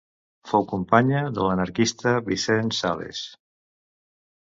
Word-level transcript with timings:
Fou 0.51 0.63
companya 0.71 1.21
de 1.35 1.45
l'anarquista 1.49 2.17
Vicent 2.33 2.75
Sales. 2.83 3.25